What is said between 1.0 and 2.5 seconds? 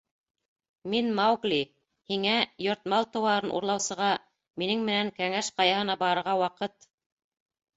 Маугли! һиңә,